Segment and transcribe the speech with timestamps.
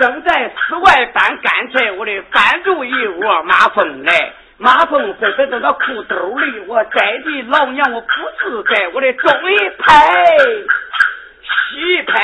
[0.00, 8.06] 正在室外搬干柴，我的翻住一窝马蜂来，马蜂飞飞到那裤兜里，我摘的老娘我不
[8.38, 10.26] 自在，我的东一拍
[11.42, 12.18] 西拍，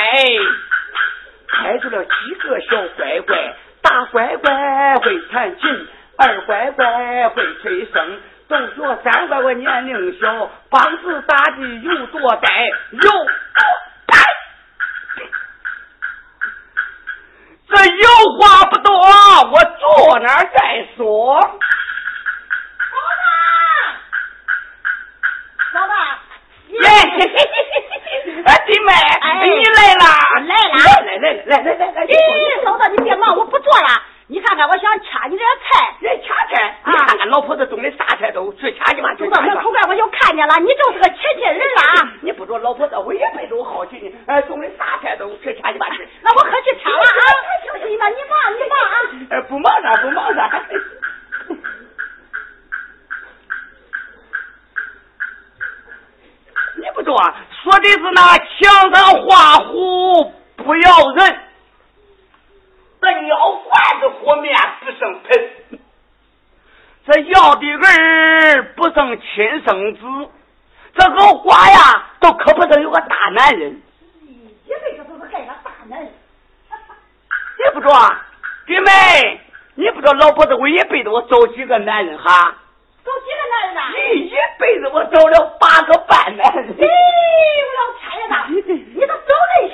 [1.49, 5.87] 拍出了几个小乖乖，大乖乖会弹琴，
[6.17, 8.17] 二乖乖会吹笙。
[8.47, 12.49] 都说三乖乖年龄小，梆子打的有多呆，
[12.91, 13.19] 有多
[14.07, 14.17] 呆。
[17.69, 18.07] 这有
[18.39, 18.95] 话不多，
[19.51, 21.39] 我坐那儿再说。
[25.73, 25.93] 嫂子，嫂子，
[26.69, 26.79] 耶，
[28.45, 28.91] 哎，弟妹，
[29.43, 30.05] 你来啦！
[30.39, 30.75] 来啦！
[31.05, 32.07] 来来来来来来来！
[32.07, 32.13] 咦，
[32.63, 33.87] 嫂子，你别忙，我不做了。
[34.29, 35.95] 你看看，我想掐你点菜。
[36.01, 36.75] 人掐菜？
[36.85, 39.13] 你看看老婆子种的啥菜都去掐去吧。
[39.15, 42.09] 走到门口边我就看见了，你就是个亲戚人了。
[42.21, 44.11] 你不说老婆子，我一辈子我好奇呢。
[44.27, 46.05] 哎，种的啥菜都去掐去吧去。
[46.21, 47.05] 那我可去掐了啊！
[47.63, 48.95] 行行吧，你忙你忙啊。
[49.31, 50.61] 哎，不忙啥不忙啥。
[56.75, 57.17] 你不说，
[57.63, 60.33] 说的是那墙上画虎
[60.67, 61.39] 不要人。
[62.99, 65.79] 这要饭的和面不生盆，
[67.05, 70.01] 这要的儿不生亲生子，
[70.93, 73.81] 这个话呀，都可不得有个大男人。
[74.65, 76.09] 一辈子都是害个大男人。
[76.09, 77.93] 你不说，
[78.65, 79.39] 弟妹，
[79.75, 82.57] 你不知道老婆子我一辈子我找几个男人哈？
[83.05, 83.81] 找几个男人呐？
[83.95, 86.75] 你一辈子我找了八个半男人。
[86.77, 86.85] 哎，
[87.63, 88.86] 我老天爷的，你都找那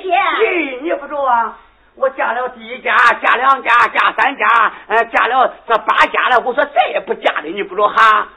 [0.04, 0.14] 些？
[0.14, 1.58] 咦，你不知道啊？
[1.96, 6.40] 我嫁了第一家，嫁两家，嫁三家，呃，嫁了这八家了。
[6.44, 8.28] 我说再也不嫁了，你不知道哈？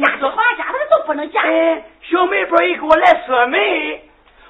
[0.00, 1.42] 嫁这八家了都不能嫁。
[1.42, 4.02] 哎，小媒婆一给我来说媒，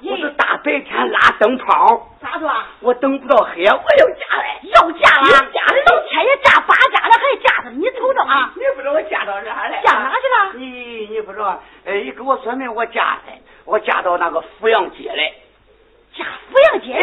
[0.09, 2.07] 我是大白天拉灯泡。
[2.21, 2.49] 咋说？
[2.79, 5.83] 我等不到黑，我要嫁了，要嫁了，要嫁了。
[5.91, 7.69] 老天爷嫁八家了，还嫁他？
[7.71, 8.49] 你瞅着啊！
[8.55, 9.81] 你不知道我嫁到哪了？
[9.83, 10.53] 嫁哪去了？
[10.53, 11.61] 你你不知道？
[11.85, 15.33] 哎，一给我说媒，我嫁来，我嫁到那个阜阳街来。
[16.15, 16.93] 嫁阜阳街？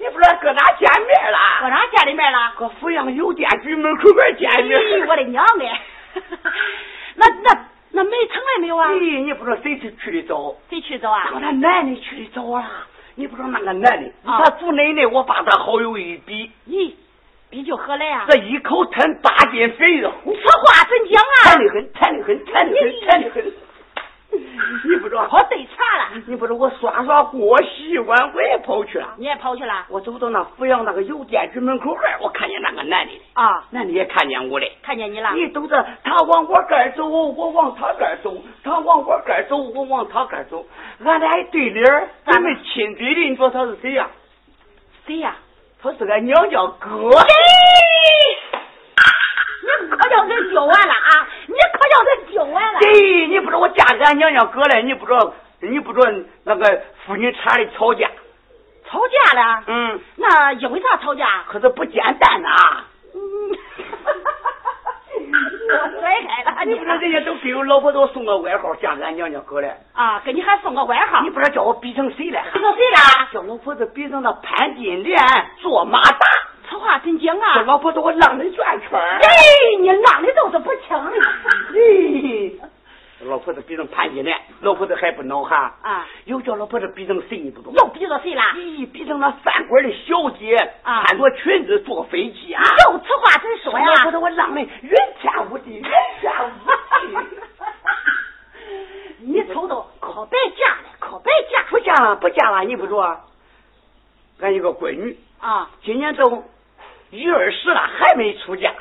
[0.00, 1.38] 你不知道搁哪见面了？
[1.60, 2.52] 搁哪见的面了？
[2.56, 5.06] 搁阜阳邮电局门口边见面。
[5.06, 5.82] 我的娘哎！
[7.16, 8.92] 那那那没成来没有啊？
[8.92, 10.54] 咦，你不知道谁去去的早？
[10.70, 11.30] 谁去早啊？
[11.34, 12.86] 那个男的去的早啊！
[13.16, 16.92] 你不知道那个男的，他祖奶奶，我把他好友一比，咦，
[17.50, 18.26] 比就何来啊？
[18.28, 20.12] 这一口吞八斤肥肉。
[20.24, 21.34] 此话怎讲啊？
[21.44, 23.52] 馋的很，馋的很，馋的很，馋的很。
[24.30, 26.22] 你不知道，跑对茬了。
[26.26, 29.14] 你不知道，我刷刷锅洗碗，我也跑去了。
[29.16, 29.86] 你也跑去了？
[29.88, 35.32] 我走到那阜阳那个邮电局门口边，我看见那个男的啊，男的也看见我了，看见你了。
[35.32, 38.30] 你都是他往我这儿走，我往他这儿走；
[38.62, 40.66] 他往我这儿走，我往他这儿走。
[41.04, 43.20] 俺俩一对脸儿，咱们亲嘴的。
[43.30, 44.08] 你说他是谁呀？
[45.06, 45.36] 谁呀？
[45.82, 46.88] 他是俺娘家哥。
[49.80, 51.28] 你可叫人丢完了啊！
[51.68, 52.78] 你可叫他丢完了。
[52.80, 56.10] 对，你不知道我嫁给俺娘家哥了，你不知道，你不知道
[56.44, 58.08] 那个妇女差的吵架，
[58.88, 59.64] 吵架了。
[59.66, 61.44] 嗯，那因为啥吵架？
[61.48, 62.48] 可是不简单呐。
[63.14, 63.20] 嗯，
[65.70, 66.64] 我甩开了。
[66.64, 69.68] 你不知道人家都给我老婆都送个外号，嫁给俺娘家哥了。
[69.92, 71.20] 啊，给你还送个外号？
[71.22, 72.42] 你不知道叫我比成谁了？
[72.52, 73.28] 比成谁了？
[73.32, 75.18] 叫老婆子比成那潘金莲
[75.58, 76.18] 做马达。
[76.68, 77.54] 此话怎讲啊？
[77.54, 79.18] 这老婆子我浪的圆圈儿。
[79.20, 79.28] 哎，
[79.80, 80.96] 你浪的都是不轻。
[81.72, 82.52] 咦，
[83.20, 85.74] 老婆子比成潘金莲，老婆子还不恼哈？
[85.82, 87.38] 啊，又叫老婆子比成谁？
[87.38, 87.72] 你不懂？
[87.72, 88.52] 又比着谁啦？
[88.56, 92.62] 咦，比成那饭馆的小姐，啊，穿着裙子坐飞机啊！
[92.84, 93.86] 就此话怎说呀？
[93.86, 94.68] 老婆子我浪的云
[95.20, 95.82] 天雾地，云
[96.20, 96.32] 天
[96.64, 96.70] 雾
[97.08, 97.36] 地。
[99.20, 103.16] 你瞅瞅，可别嫁了，可别嫁，不嫁了，不嫁了，你不说？
[104.40, 106.44] 俺一个闺女啊，今年都
[107.10, 108.72] 一二十了，还没出嫁。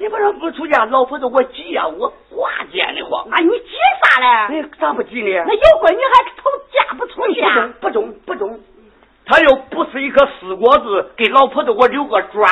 [0.00, 3.28] 你不说不出嫁，老婆子我急呀，我挂尖的慌。
[3.30, 3.74] 啊，你急
[4.04, 4.56] 啥嘞？
[4.56, 5.44] 你咋不急呢？
[5.46, 7.68] 那有闺女还头嫁不出去啊？
[7.80, 8.60] 不中，不中，
[9.26, 12.48] 他又不是一颗死果子，给老婆子我留个爪。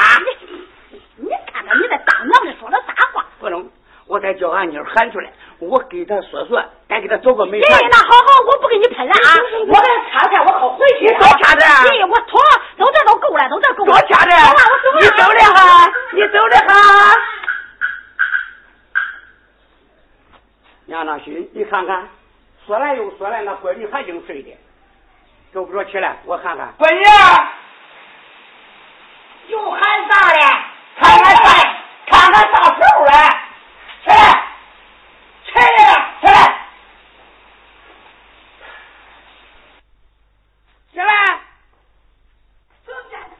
[1.16, 3.24] 你你看看你在大娘的说了啥话？
[3.38, 3.70] 不中，
[4.08, 9.28] 我再叫俺妮喊出来，我给他说说，再给他找个媒哎，那好好，我不给你喷了啊！
[9.68, 11.06] 我这掐掐，我好回去。
[11.14, 11.68] 多掐点。
[11.68, 12.40] 哎，我拖，
[12.76, 13.92] 都这都够了，都这够了。
[13.92, 14.36] 多掐点。
[14.98, 17.14] 你走的哈，你走的哈。
[20.86, 22.08] 杨大勋，你看看，
[22.66, 24.56] 说来又说来，那闺女还净睡的，
[25.52, 26.72] 够不着起来，我看看。
[26.78, 27.04] 闺女，
[29.48, 30.40] 又喊啥嘞？
[30.96, 31.44] 看看啥？
[32.06, 33.10] 看看啥时候了？
[34.04, 34.14] 起来，
[35.44, 35.60] 起来，
[36.20, 36.30] 起来，
[40.92, 41.10] 起来！
[42.86, 43.36] 这干什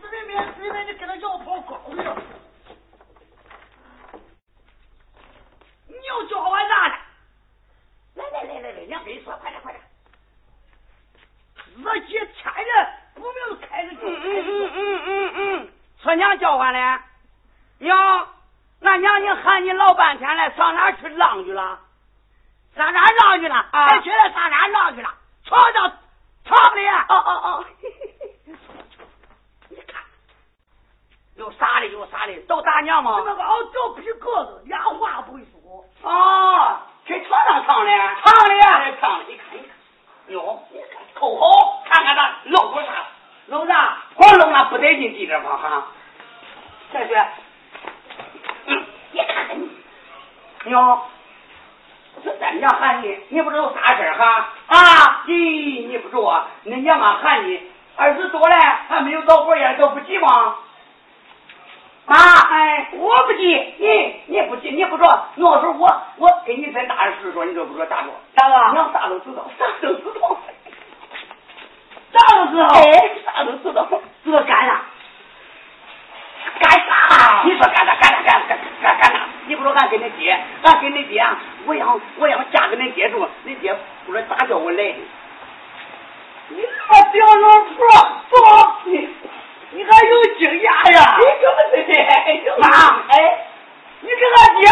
[16.39, 17.01] 叫唤呢？
[17.79, 18.29] 娘，
[18.83, 21.81] 俺娘你喊你老半天了，上哪去浪去了？
[22.77, 23.55] 上哪浪去了？
[23.73, 25.09] 啊，去了上哪浪去了？
[25.45, 25.93] 床上
[26.45, 26.87] 床里。
[26.87, 27.65] 哦哦哦！
[29.69, 30.03] 你看，
[31.37, 33.23] 有啥的有啥的，都大娘吗？
[33.25, 35.85] 那个熬脚皮个子，俩话不会说。
[36.03, 37.91] 哦，去床上唱的，
[38.25, 39.25] 唱的呀，唱的。
[39.29, 39.69] 你看，你看，
[40.29, 42.91] 哟，你看，扣好，看看他露过啥？
[43.47, 43.99] 露啥？
[44.15, 45.89] 光露那不得劲地方哈。
[46.93, 47.15] 这是，
[48.67, 49.69] 嗯，你看你，
[50.71, 51.03] 哟，
[52.25, 54.49] 这咱娘喊你，你不知道啥事哈？
[54.69, 57.61] 啊，咦，你不知道，恁娘妈喊你，
[57.97, 58.57] 二十多了
[58.89, 60.59] 还没有到过夜都不急吗？
[62.07, 68.09] 妈，哎，我不急，你你不急，你不说，那时候我我跟你再大的岁数，你都不说咋着？
[68.37, 68.73] 咋个？
[68.73, 70.39] 娘啥都知道，啥都 知道，
[72.13, 72.83] 啥都知道，哎，
[73.25, 73.89] 啥都知道，
[74.25, 74.81] 知道干啥？
[76.59, 77.43] 干啥？
[77.45, 77.95] 你说干啥？
[77.97, 78.23] 干啥？
[78.23, 79.21] 干干干干啥？
[79.47, 81.25] 你不说俺跟你爹，俺跟你爹，
[81.67, 83.73] 我想我想嫁给你爹住，你爹
[84.07, 84.99] 不知道咋叫我来的。
[86.49, 87.87] 你这表老婆，
[88.31, 89.09] 走，你
[89.71, 91.17] 你还有惊讶呀？
[91.19, 92.67] 你可不是妈，
[93.09, 93.47] 哎，
[94.01, 94.69] 你跟俺爹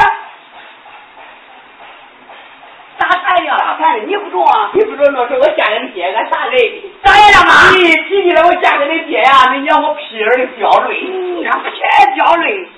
[4.06, 4.70] 你不中啊？
[4.74, 6.92] 你不中那时候我嫁给你爹，俺啥来的？
[7.02, 7.70] 咋样妈？
[7.76, 11.00] 你提起来我嫁给你爹呀，你让我屁眼的掉泪，
[11.40, 12.68] 偏掉泪。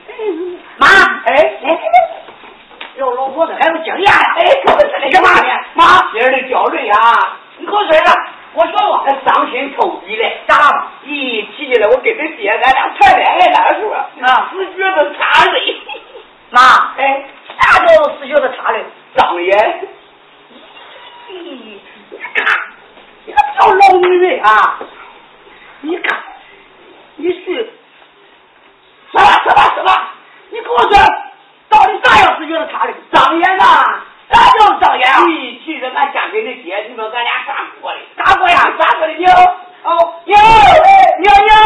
[0.79, 0.87] 妈，
[1.25, 1.35] 哎
[1.65, 1.79] 哎，
[2.97, 4.13] 有老婆的还有经验呀？
[4.37, 5.49] 哎，可不是的，干嘛呢？
[5.75, 7.39] 妈，屁眼的掉泪啊！
[7.59, 8.13] 你口水了，
[8.55, 10.41] 我说过，伤心透底嘞。
[10.47, 10.89] 咋了？
[11.07, 15.77] 咦提起来我跟你爹，俺俩谈恋爱那时候，啊，死觉得擦泪。
[16.51, 16.61] 妈，
[16.99, 17.25] 哎，
[17.59, 18.85] 啥叫死觉得擦泪？
[19.17, 19.89] 张眼。
[21.29, 21.79] 咦，
[22.11, 22.47] 你看，
[23.75, 24.79] 老女人啊！
[25.83, 26.19] 你看，
[27.17, 27.71] 你去，
[29.13, 30.09] 什么什么什么？
[30.51, 30.91] 你给我说，
[31.69, 32.95] 到底啥样是觉得他的？
[33.13, 33.65] 张眼呐？
[34.31, 35.25] 啥叫张眼啊？
[35.29, 37.99] 一提着俺嫁给你爹，你说俺俩咋过的？
[38.17, 38.73] 咋过呀？
[38.79, 39.13] 咋过的？
[39.15, 39.33] 娘，
[39.85, 40.41] 哦，娘，
[41.21, 41.57] 娘娘。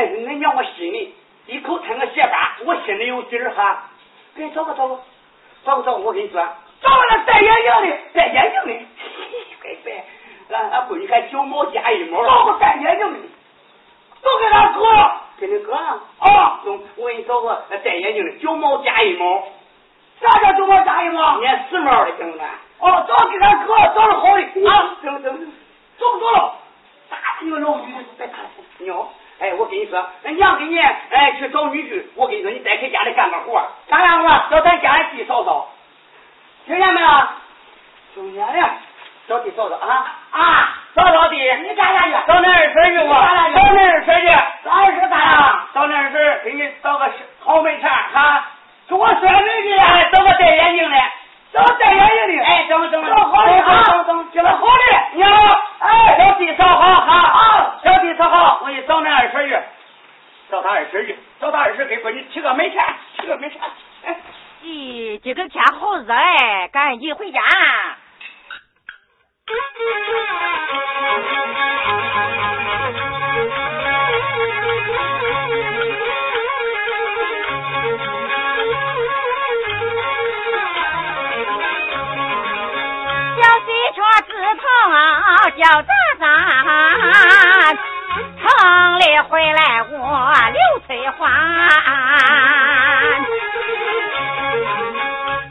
[0.00, 1.14] 哎，恁娘我心里
[1.44, 3.90] 一口吞个血巴，我心里有底儿哈。
[4.34, 4.98] 给你找个找个，
[5.62, 6.40] 找个找个，我跟你说，
[6.80, 8.80] 找个戴眼镜的，戴眼镜的，
[9.60, 9.92] 乖乖，
[10.56, 13.18] 俺俺闺女还九毛加一毛，找个戴眼镜的，
[14.22, 14.86] 都给他哥，
[15.38, 19.42] 给你哥啊，啊，中，我给你找个戴眼镜的，九毛加一毛，
[20.22, 21.36] 啥叫九毛加一毛？
[21.40, 22.86] 连十毛的行不？
[22.86, 24.66] 哦，找给他哥，找着好的。
[24.66, 25.30] 啊，走走，
[25.98, 26.54] 走不走了？
[27.10, 28.48] 打你个老女的，别打了。
[28.78, 29.06] 妞，
[29.40, 34.28] 哎，我跟你说，那娘给你哎去找女婿，我跟你说，你再给家里干个活，干啥活？
[34.50, 35.68] 叫咱家里地扫扫，
[36.66, 37.08] 听见没有？
[38.14, 38.70] 听见了，
[39.26, 42.12] 找地扫扫啊啊，扫扫地，你干啥去？
[42.26, 44.26] 找那二婶去我，干啥去找那二婶去，
[44.64, 45.66] 找二婶干啥？
[45.72, 47.10] 找那二婶给你找个
[47.40, 48.44] 好门前哈，
[48.88, 50.96] 给我说门去哎，找个戴眼镜的，
[51.52, 52.44] 找戴眼镜的。
[52.44, 54.70] 哎，整整找好的啊，整整找好的。
[55.14, 55.26] 妞，
[55.80, 59.58] 哎，小地扫好哈啊，小地扫好，我给你找那二婶去，
[60.50, 63.56] 找他二婶去，找他二婶给闺女提个媒茬，提个媒茬，
[64.04, 64.16] 哎。
[64.62, 67.40] 咦，今个天好热哎，赶紧回家。
[85.56, 85.84] 叫喳
[86.18, 86.24] 喳，
[88.40, 91.18] 城里回来我刘翠花。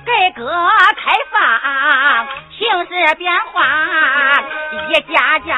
[0.06, 0.42] 改革
[0.96, 1.36] 开放，
[2.58, 3.58] 形势变化，
[4.90, 5.50] 一家家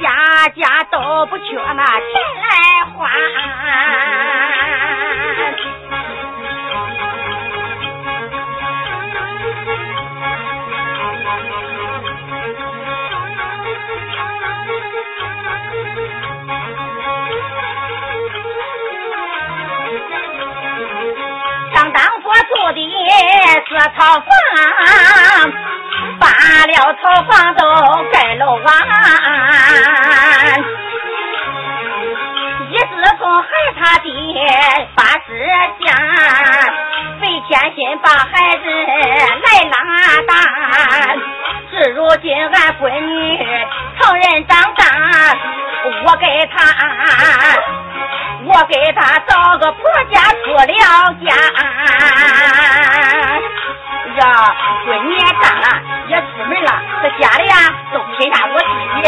[0.00, 2.50] 家家都不缺那钱来
[2.94, 3.08] 花。
[23.10, 24.24] 住的是草房，
[26.20, 26.24] 扒
[26.66, 27.60] 了草房都
[28.12, 28.66] 盖楼完。
[32.70, 32.84] 一是
[33.18, 34.06] 从害他的
[34.94, 35.28] 八十
[35.84, 35.86] 家，
[37.20, 38.64] 费千辛把孩子
[39.42, 39.72] 来拉
[40.28, 40.30] 大。
[41.70, 43.10] 至如今俺闺女
[43.98, 44.82] 成人长大，
[46.06, 46.56] 我给她。
[48.42, 49.78] 我给她找个婆
[50.10, 50.66] 家出了
[51.24, 51.28] 家，
[54.84, 55.66] 闺女也大了，
[56.08, 56.70] 也出门了，
[57.02, 57.54] 这家里呀
[57.92, 58.66] 都亲下我弟
[59.02, 59.04] 弟。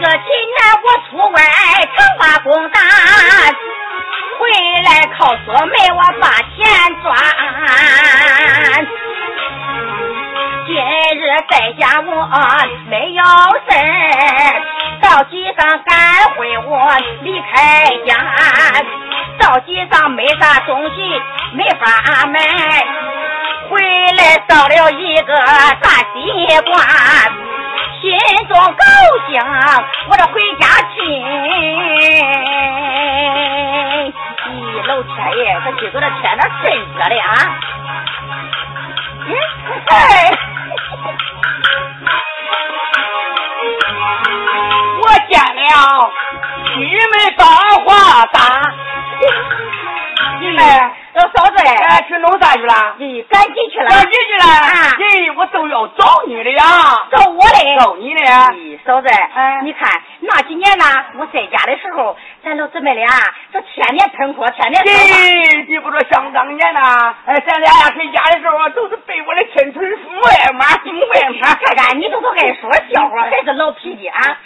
[0.00, 1.38] 这几年我出外
[1.94, 2.80] 常把工打，
[4.38, 4.40] 回
[4.84, 6.41] 来靠说媒我把
[20.40, 20.96] 啥东西
[21.52, 21.86] 没法
[22.26, 22.38] 买，
[23.68, 23.80] 回
[24.16, 25.34] 来找了一个
[25.80, 26.16] 大西
[26.66, 26.72] 瓜，
[28.00, 28.02] 心
[28.48, 28.84] 中高
[29.28, 29.30] 兴，
[30.08, 30.94] 我这回家去。
[34.48, 34.52] 咦，
[34.86, 37.26] 老天爷，这今个这天哪真热的啊！
[45.00, 45.60] 我见了
[46.76, 47.46] 玉梅当
[47.84, 47.88] 花
[48.26, 48.36] 打，
[50.44, 52.96] 哎，老嫂子，哎，去弄啥去了？
[52.98, 54.44] 咦，赶紧去了，赶紧去了！
[54.44, 56.64] 啊咦，我都要找你的呀，
[57.10, 57.76] 找我嘞。
[57.78, 58.20] 找你的。
[58.20, 59.88] 咦，嫂子，哎你看
[60.20, 60.84] 那几年呢，
[61.18, 63.08] 我在家的时候，咱老姊妹俩
[63.52, 65.00] 这天天喷火，天天喷火。
[65.00, 71.54] 咦，你不说想当年呐，哎，咱俩呀回家的时候都是被我的亲春父爱骂，父爱骂。
[71.54, 74.38] 看看你都都爱说笑话，还是老脾气啊！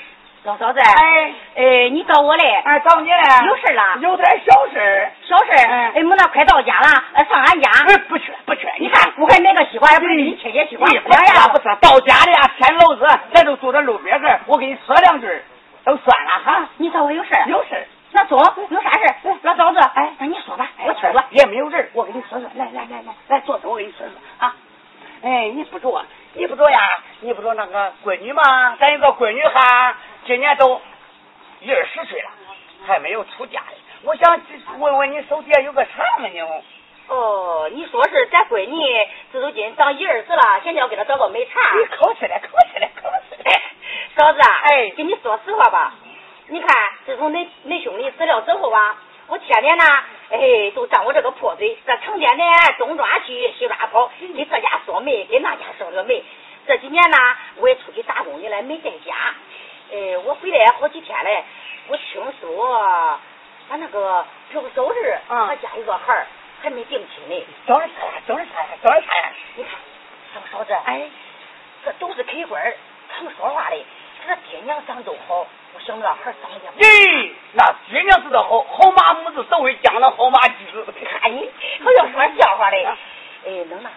[0.47, 2.45] 老嫂子，哎，哎，你找我嘞？
[2.65, 3.19] 哎，找你嘞？
[3.47, 3.99] 有事啦？
[4.01, 5.11] 有点小事儿。
[5.29, 7.69] 小事儿，哎哎，我那快到家了，呃上俺家。
[7.89, 10.89] 哎，不去不去，你看，我还买个西瓜，也不是给你切切西瓜。
[10.89, 15.43] 哎不错呀不错，到家里啊，天老热，咱都住在路边这儿，我给你说两句儿，
[15.85, 16.69] 都算了哈。
[16.77, 17.45] 你找我有事儿？
[17.49, 19.17] 有事儿那中有啥事儿？
[19.43, 21.25] 老嫂子，哎，那你说吧，我去了。
[21.31, 24.15] 也没有人，我跟你说说，来来来来来坐坐，我跟你说说
[24.47, 24.55] 啊。
[25.25, 26.05] 哎，你不着，
[26.35, 26.79] 你不着呀？
[27.21, 28.77] 你不着那个闺女吗？
[28.79, 29.97] 咱有个闺女哈，
[30.27, 30.81] 今年都
[31.61, 32.31] 一二十岁了，
[32.85, 33.77] 还没有出嫁呢。
[34.03, 34.41] 我想
[34.79, 36.47] 问问你手底下有个啥没有？
[37.07, 41.61] 哦，你说是咱闺女这都今长一二十了，现在要给她找个美茬。
[41.77, 43.51] 你口气了，口气了，口气了。
[44.19, 45.95] 嫂子啊，哎，跟你说实话吧，
[46.49, 46.69] 你看
[47.05, 48.97] 自从恁恁兄弟死了之后吧，
[49.29, 49.85] 我天天呢，
[50.31, 52.45] 哎，都张我这个破嘴，这成天的
[52.79, 56.25] 东抓西西抓跑，给这家说媒，给那家说个媒。
[56.67, 57.17] 这几年呢，
[57.59, 59.15] 我也出去打工去了，没在家。
[59.93, 61.45] 哎，我回来好几天嘞，
[61.89, 63.21] 我听说
[63.71, 66.27] 俺那个表嫂子，他家有个孩儿。
[66.63, 68.13] 还没定亲呢，找人啥呀？
[68.27, 68.69] 找人啥呀？
[68.83, 69.33] 找人啥呀？
[69.57, 69.73] 你看，
[70.35, 71.07] 小嫂子，哎，
[71.85, 72.75] 这都是开官，
[73.15, 73.77] 常说话的。
[74.19, 76.83] 他这爹娘长都好，我想那孩长得。
[76.83, 80.55] 咦，那爹娘知道好，好马母子都会将那好马驹。
[81.21, 81.49] 看 你，
[81.85, 82.85] 好像说笑话嘞。
[83.45, 83.91] 哎，能吗？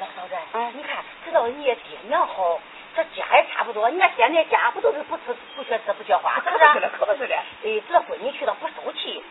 [0.00, 1.76] 老嫂子，哎，你看，知道你爹
[2.08, 2.58] 娘好，
[2.96, 3.90] 这家也差不多。
[3.90, 5.22] 你看现在家不都是不吃
[5.54, 6.88] 不学吃不学花，是不是？
[6.98, 7.36] 可不是的。
[7.36, 9.22] 哎，这闺女去了不受气，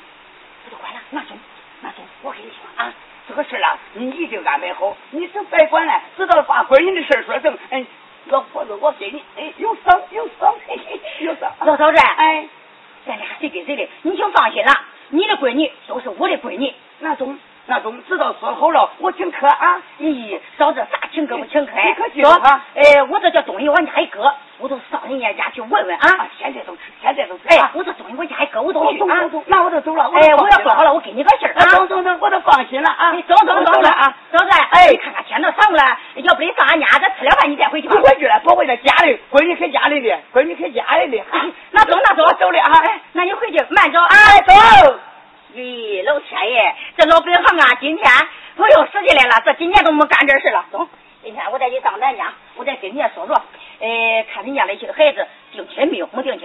[0.64, 1.00] 不就管了？
[1.10, 1.36] 那中。
[1.82, 2.94] 那中，我跟你说啊，
[3.28, 4.96] 这个事啊，你一定安排好。
[5.10, 7.58] 你是别管了，知道把闺女的事说成。
[7.72, 7.84] 哎，
[8.28, 10.56] 老婆子，我给你，哎，有赏有赏，
[11.20, 11.52] 有赏。
[11.62, 12.48] 老嫂子，哎，
[13.08, 14.72] 咱俩谁跟谁的，你就放心了。
[15.10, 17.40] 你的闺女都是我的闺女，那中。
[17.68, 19.82] 那中，知道说好了，我请客啊！
[20.00, 21.72] 咦，嫂子啥请客不请客？
[21.84, 22.64] 你可记住啊！
[22.76, 26.28] 哎，我这叫东西往家一搁，我都上人家家去问问啊！
[26.38, 27.48] 现在都吃，现在都吃。
[27.48, 29.18] 哎，我这东西往家一搁，我都去啊！
[29.48, 30.04] 那我就走了。
[30.14, 31.66] 哎，我要说好了，我给你个信儿啊！
[31.72, 33.12] 走走走，我都放心了啊！
[33.14, 34.16] 你走走走了啊！
[34.32, 37.88] 嫂子，哎，你看看天都上了，要不得上俺家，咱吃了饭你再回去。
[37.88, 41.24] 不回去了，不回去，家里闺女开家里的，闺女开家里的。
[41.72, 42.78] 那走那走，走了啊！
[42.86, 44.16] 哎，那你回去慢走啊！
[44.46, 45.00] 走。
[45.56, 47.78] 咦，老天爷，这老本行啊！
[47.80, 48.06] 今天
[48.58, 50.66] 我又使起来了，这几年都没干这事了。
[50.70, 50.86] 走，
[51.24, 53.42] 今天我再去上咱家，我再跟人家说说，
[53.80, 56.10] 哎，看人家那些孩子定亲没有？
[56.12, 56.45] 没定亲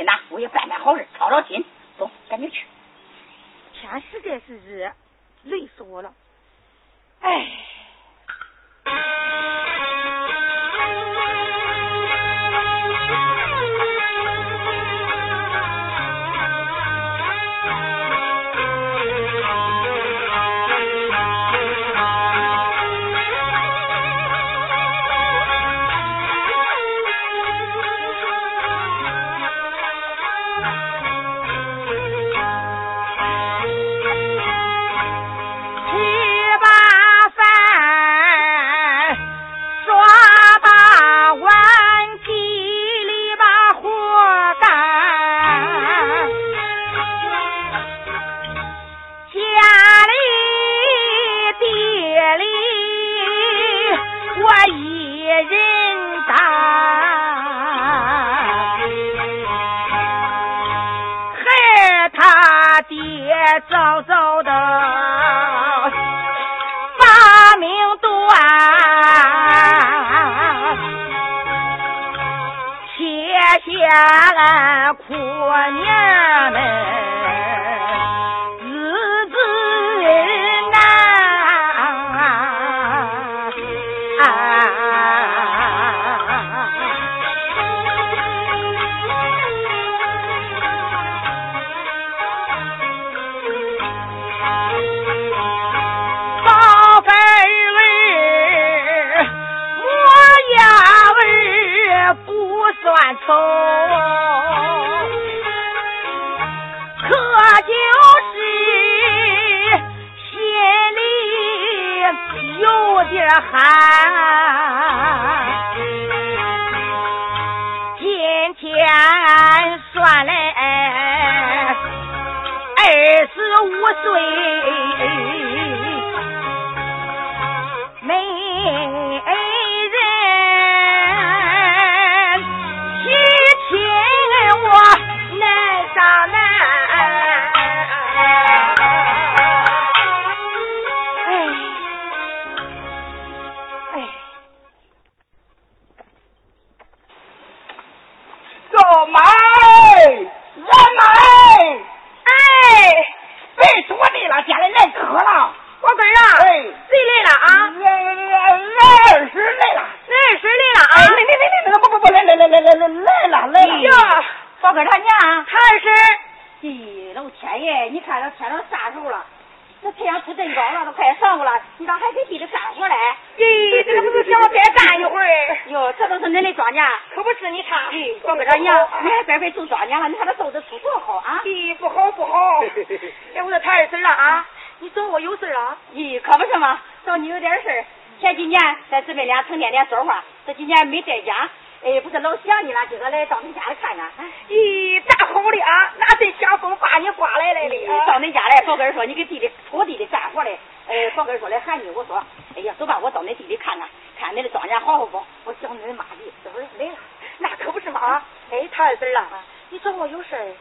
[190.46, 191.49] 这几年没在家。
[191.83, 194.11] 哎，不是老想你了，今个来到你家里看看。
[194.51, 195.94] 咦，咋好的啊？
[195.96, 198.07] 哪阵强风把你刮来了的？
[198.07, 200.59] 到你家来，宝根说你给地里锄地里干活嘞。
[200.88, 202.23] 哎，宝根说来喊你，我说，
[202.55, 205.25] 哎呀，走吧，我到你地里看看，看你的庄稼好好不？
[205.44, 206.96] 我想你的妈地，这不是来了？
[207.38, 208.23] 那可不是嘛！
[208.51, 210.53] 哎，他二婶啊，你找我有事儿？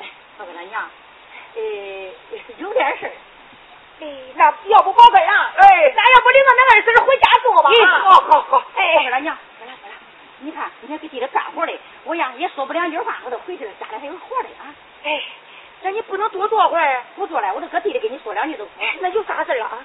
[0.00, 0.06] 哎，
[0.38, 0.88] 我跟他娘，
[1.56, 1.60] 哎，
[2.58, 3.12] 有点事儿。
[4.00, 5.52] 哎，那要不宝贝啊？
[5.56, 7.70] 哎，咱要不领着那二婶回家住吧？
[8.02, 8.62] 好好好。
[8.74, 9.36] 哎，我跟他娘。
[10.42, 14.72] 你看，你看给地里干活嘞，我呀也说不两句话，我都回去了，家里还有活嘞啊！
[15.04, 15.22] 哎，
[15.82, 18.70] 那你不能多坐会儿，不坐了，我都搁地里跟你说两句都不。
[19.00, 19.78] 那有啥事啊？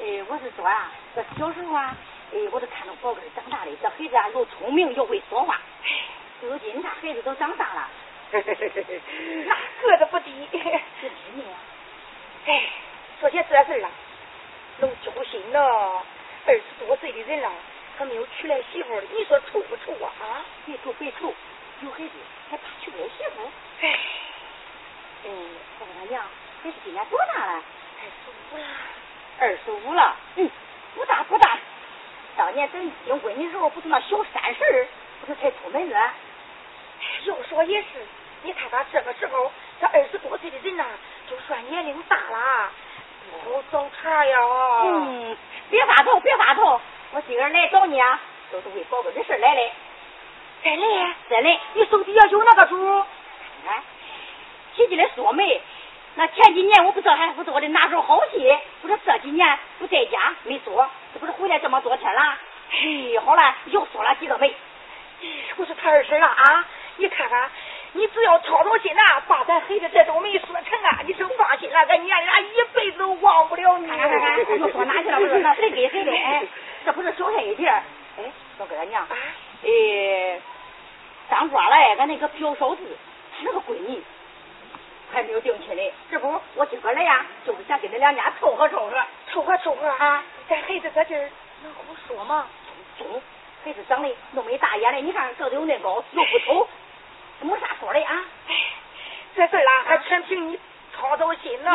[0.00, 1.94] 哎，我是说啊，这小时候啊，
[2.32, 5.60] 哎，我都看着宝贝长大的，这孩子啊又聪明又会说话。
[6.40, 7.88] 如今你看孩子都长大了，
[8.30, 11.44] 那个子不低，是真的。
[12.46, 12.62] 哎，
[13.20, 13.90] 说起这事啊，
[14.80, 16.04] 都揪心了，
[16.46, 17.50] 二十多岁的人了。
[17.98, 20.06] 还没有娶来媳妇的，你说愁不愁啊？
[20.20, 21.34] 啊，别愁别愁，
[21.80, 22.10] 有孩子
[22.48, 23.50] 还怕娶不来媳妇？
[23.80, 23.98] 哎，
[25.24, 25.50] 嗯，
[25.80, 26.22] 我问他娘，
[26.62, 27.62] 孩子今年多大了？
[28.00, 28.64] 二十五了。
[29.40, 30.48] 二十五了，嗯，
[30.94, 31.58] 不大不大。
[32.36, 34.86] 当年咱订婚的时候，不是那小三十，
[35.20, 36.12] 不是才出门了？
[37.24, 37.88] 要说也是，
[38.44, 39.50] 你看看这个时候，
[39.80, 40.86] 这二十多岁的人呐，
[41.28, 42.70] 就算年龄大了，
[43.30, 44.38] 不好找茬呀。
[44.84, 45.36] 嗯，
[45.70, 46.80] 别发愁，别发愁。
[47.12, 48.20] 我今儿来找你啊，
[48.52, 49.70] 都是为宝贝的事来的。
[50.62, 51.14] 真的？
[51.30, 51.60] 真的。
[51.74, 53.04] 你手底下有那个主？
[53.66, 53.82] 哎，
[54.74, 55.60] 提起来说媒，
[56.14, 62.36] 那前几年我不知道还不是我的拿手好戏，不是这几年不在家没说，这不是回来这么多天了？
[62.70, 64.54] 嘿，好了，又说了几个媒。
[65.56, 66.64] 我说他二婶了啊，
[66.96, 67.50] 你看看，
[67.98, 73.88] 你只要操操心呐，把咱孩子这种媒说成啊，你就放心了，俺娘俩一辈子都忘不了你。
[73.88, 75.18] 看看看，我说哪去了？
[75.18, 76.12] 我说那谁给谁的？
[76.12, 76.46] 哎。
[76.84, 79.04] 这不是小菜一碟，哎，我跟他娘，
[79.64, 80.40] 哎，
[81.28, 82.82] 张庄嘞，俺那个表嫂子，
[83.36, 84.00] 她那个闺女
[85.12, 90.22] 还没有定亲嘞，这不，我今个来呀，就是想跟恁两家凑合凑合，凑合凑合啊。
[90.48, 91.28] 咱孩子这劲儿
[91.64, 92.46] 能好说吗？
[92.96, 93.20] 中，
[93.64, 96.68] 孩子长得那么大眼嘞，你看个子又那高，又不丑，
[97.40, 98.24] 没啥说的啊。
[98.48, 98.54] 哎，
[99.36, 100.58] 这事儿啦，还全凭你
[100.96, 101.70] 操操心呢。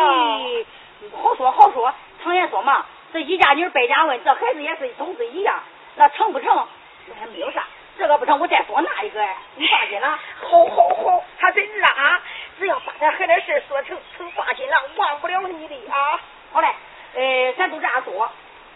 [1.21, 2.85] 好说好说，常言说嘛。
[3.11, 5.59] 这一家女百家问，这孩子也是都是一样，
[5.95, 6.67] 那成不成？
[7.05, 7.63] 那还没有啥，
[7.95, 9.23] 这个不成，我再说那一个，
[9.55, 10.17] 你放心了。
[10.41, 12.19] 好，好，好，他真是啊，
[12.57, 16.19] 只要把咱孩子事说成，成放心了，忘不了你的啊。
[16.51, 16.67] 好嘞，
[17.13, 18.27] 呃，咱都这样说，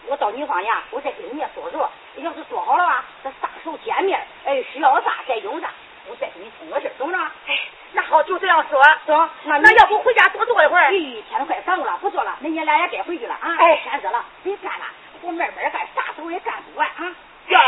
[0.06, 5.70] 我到你方家，我再跟人家说说，要是说好了吧，咱啥时候见面，哎，需要啥再用啥，
[6.08, 7.18] 我再给你通个信，懂着？
[7.18, 7.58] 哎。
[7.92, 8.82] 那好，就这样说。
[9.06, 10.90] 中，那那要不回家多坐一会儿？
[10.92, 13.56] 咦，天都快晌午了，不坐了，恁爷俩也该回去了啊。
[13.58, 14.84] 哎，天热了，别干了，
[15.22, 17.16] 我慢慢干，啥时候也干不完啊。
[17.48, 17.60] 呀，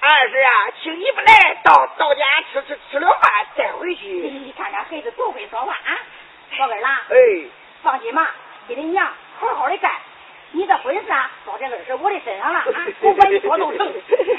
[0.00, 4.06] 二婶啊，请你不来，到到家吃吃吃了饭再回去。
[4.06, 5.98] 你看看孩子多会说话啊，
[6.56, 7.02] 宝根啦。
[7.10, 7.16] 哎，
[7.82, 8.30] 放心吧，
[8.68, 9.04] 给你娘
[9.40, 9.90] 好好的干。
[10.52, 13.92] 你的婚事啊，包在二婶我的身上了啊，不管你说都成。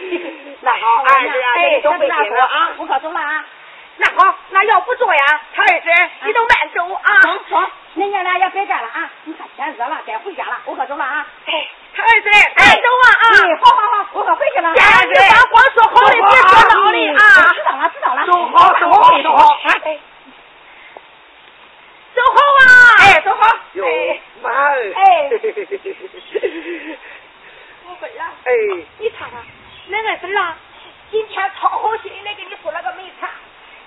[0.62, 1.41] 那好，二婶
[1.90, 3.46] 啊，哎，都别说啊，我可走了啊。
[3.98, 7.22] 那好，那要不做呀，他二婶，你都慢走啊。
[7.22, 7.58] 走走，
[7.96, 9.10] 恁娘俩也别干了啊！
[9.26, 11.28] 你看天热了，该回家了，我可走了啊。
[11.46, 12.24] 哎，他二婶，
[12.58, 13.24] 慢走啊啊！
[13.62, 14.74] 好好好，我可回去了。
[14.74, 15.16] 家二婶，
[15.52, 16.26] 光说好的，别说
[16.70, 17.54] 孬的啊！
[17.54, 18.26] 知道了，知道了。
[18.26, 19.60] 走好，走好，走好。
[19.66, 20.00] 哎，
[22.16, 22.64] 走好啊！
[23.02, 23.42] 哎，走好。
[23.74, 23.86] 哟，
[24.42, 25.30] 妈哎。
[27.86, 28.26] 我回来。
[28.46, 28.50] 哎，
[29.00, 29.44] 你看看，
[29.88, 30.56] 那二婶啊，
[31.12, 33.30] 今天操好心来给你说了个媒谈。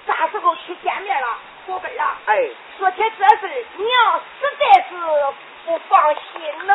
[0.07, 1.27] 啥时候去见面了，
[1.67, 2.19] 宝贝儿啊？
[2.27, 4.95] 哎，说起这事儿，娘实在是
[5.65, 6.23] 不放心
[6.67, 6.75] 呢。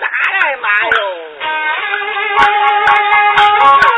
[0.00, 0.90] 咋了，妈哟？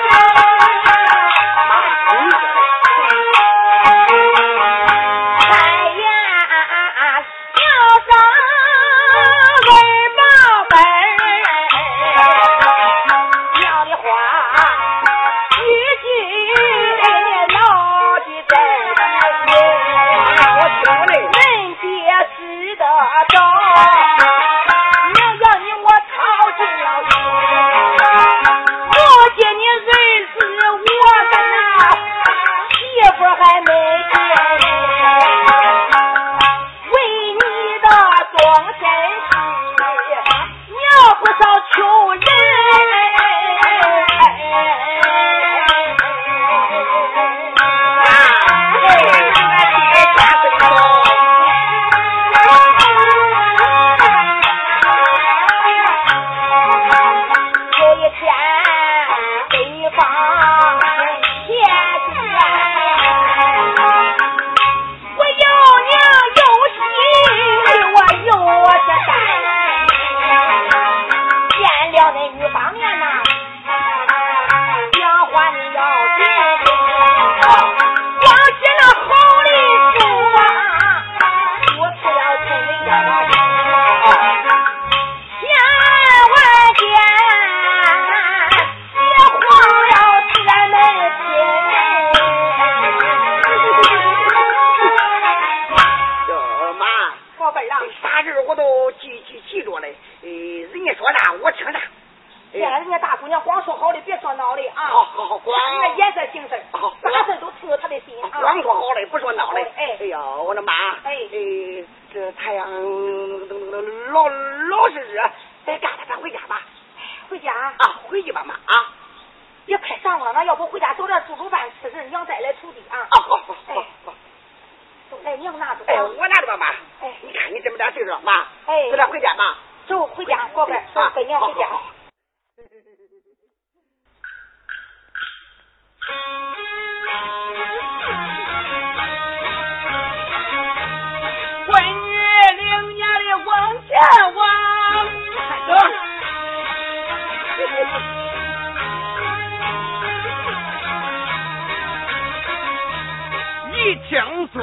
[153.89, 154.21] 一听
[154.53, 154.61] 说，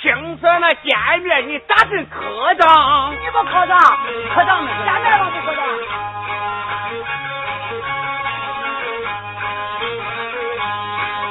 [0.00, 3.78] 听说那见面你咋成科长，你不科长，
[4.34, 5.64] 科长没见面了，不科长。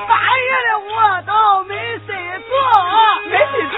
[0.08, 1.76] 半夜的我都没
[2.08, 2.56] 睡着，
[3.30, 3.76] 没睡着。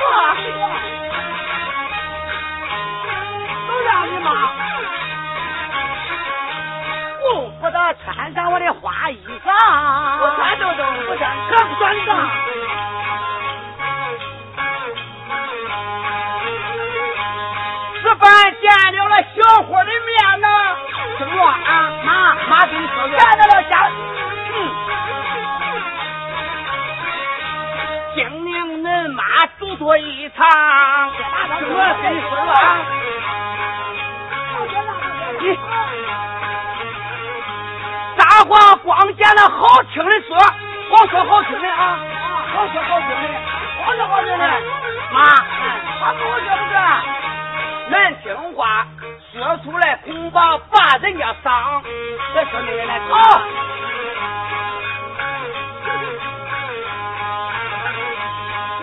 [3.67, 4.29] 都让你妈
[7.23, 9.49] 顾不得穿上我的花衣裳。
[10.21, 12.29] 我穿都都不穿，可不算账。
[18.71, 20.47] 见了了小伙的面呢，
[21.17, 23.91] 听我啊，妈妈跟你说说，见到了家，
[24.53, 24.55] 嗯，
[28.15, 29.23] 听命恁妈
[29.59, 30.47] 独坐一场。
[31.59, 32.77] 我跟你说说啊，
[35.41, 35.43] 你
[38.17, 40.37] 啥话光见那好听的说，
[40.89, 41.99] 光说好听的啊，
[42.53, 43.27] 好说好听的，
[43.83, 44.45] 光说好听的，
[45.11, 45.19] 妈，
[45.99, 47.30] 他跟我说不是。
[47.91, 48.87] 难听话
[49.33, 51.83] 说出来恐怕把人家伤。
[52.33, 53.41] 这说那个难听话。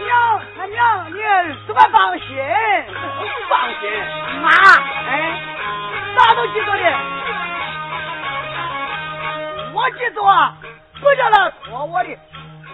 [0.04, 1.16] 娘，俺娘，你
[1.66, 2.26] 怎么放心？
[3.48, 3.90] 放心，
[4.42, 4.50] 妈，
[5.08, 5.10] 哎，
[6.14, 6.76] 啥都记住的。
[9.72, 10.52] 我记住啊，
[11.00, 12.14] 不叫他脱我的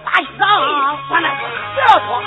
[0.04, 1.28] 大衣裳，算了，
[1.74, 2.22] 不要脱。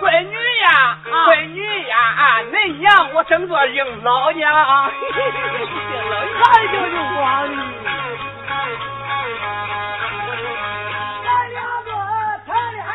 [0.00, 1.96] 闺女呀，闺女呀，
[2.50, 4.56] 恁娘我称作应老娘，应
[6.10, 7.52] 老娘还就是我的。
[11.24, 11.88] 咱两个
[12.46, 12.90] 谈恋爱，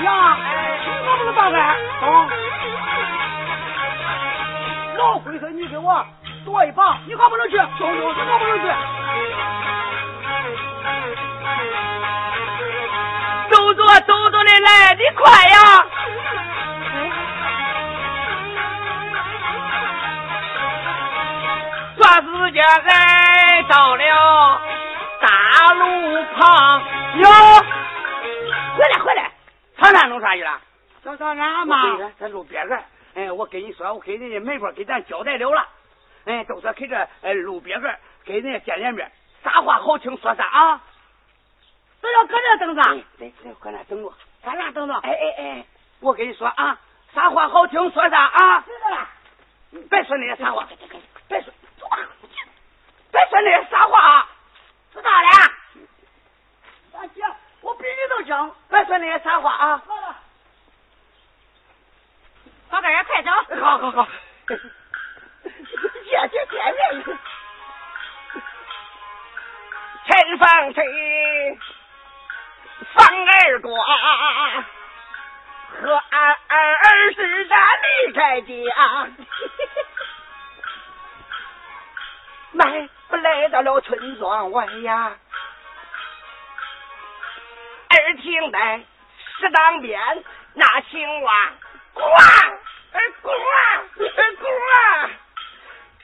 [0.00, 0.44] 娘，哎，
[1.06, 1.58] 我不能办爱，
[2.00, 2.04] 懂？
[4.98, 6.04] 老灰色，你给我
[6.44, 8.66] 多一把，你可不能去，走走，你可不能去。
[14.60, 15.86] 来的快呀！
[21.96, 24.60] 抓时间来到了
[25.20, 26.82] 大路旁
[27.16, 27.28] 哟，
[28.76, 29.32] 回来回来，
[29.78, 30.60] 上山弄啥去了？
[31.02, 32.12] 上上哪我嘛？
[32.18, 32.78] 在路边上，
[33.14, 35.66] 哎，我跟你说，我给人家门口给咱交代了了，
[36.26, 37.94] 哎，都说给这哎路边上
[38.24, 39.10] 给人家见见面，
[39.42, 40.80] 啥话好听说啥啊？
[42.02, 44.12] 都要搁这等着，哎，对对，搁那等着。
[44.46, 44.94] 搁那等着。
[44.94, 45.66] 哎哎哎，
[45.98, 46.78] 我跟你说啊，
[47.12, 48.60] 啥话好听说啥啊？
[48.60, 49.08] 知道了。
[49.90, 50.68] 别说那些傻话，
[51.26, 51.52] 别说，
[53.10, 54.28] 别说那些傻话啊！
[54.92, 55.50] 知道了。
[56.92, 57.22] 大姐，
[57.60, 58.54] 我比你都强。
[58.68, 59.82] 别说那些傻话啊！
[59.84, 60.16] 好了。
[62.70, 63.30] 宝贝儿，快走。
[63.60, 64.08] 好好好，
[65.42, 67.18] 见见见面。
[70.06, 71.58] 陈房吹，
[72.94, 73.72] 房儿瓜，
[75.80, 76.36] 和俺
[76.74, 78.48] 儿时咱离开家，
[82.52, 85.16] 来不来到了村庄外呀？
[87.88, 88.58] 耳听得
[89.38, 89.98] 石当边
[90.54, 91.52] 那青蛙
[91.94, 92.60] 呱儿
[93.22, 93.84] 呱儿
[94.36, 94.46] 呱，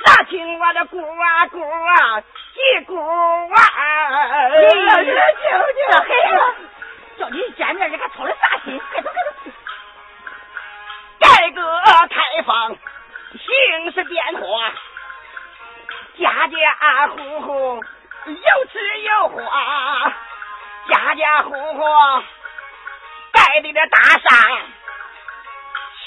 [0.04, 2.22] 那青蛙的呱呱
[2.62, 4.48] 叽呱啊！
[4.48, 5.10] 你这
[5.90, 6.54] 这黑了，
[7.18, 8.80] 叫你见面你看操了啥心？
[8.92, 9.50] 快走快走！
[11.18, 11.60] 改革
[12.08, 12.76] 开放，
[13.32, 14.72] 形势变化，
[16.18, 17.84] 家家户户
[18.26, 20.12] 有吃有花，
[20.88, 21.82] 家家户户
[23.32, 24.71] 盖的这大山，